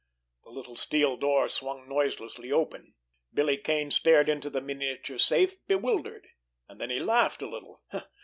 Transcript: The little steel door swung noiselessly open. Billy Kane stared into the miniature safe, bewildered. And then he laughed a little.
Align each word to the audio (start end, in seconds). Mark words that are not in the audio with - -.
The 0.41 0.49
little 0.49 0.75
steel 0.75 1.15
door 1.15 1.47
swung 1.47 1.87
noiselessly 1.87 2.51
open. 2.51 2.95
Billy 3.31 3.55
Kane 3.57 3.91
stared 3.91 4.29
into 4.29 4.49
the 4.49 4.59
miniature 4.59 5.19
safe, 5.19 5.57
bewildered. 5.67 6.27
And 6.67 6.81
then 6.81 6.89
he 6.89 6.97
laughed 6.97 7.43
a 7.43 7.47
little. 7.47 7.83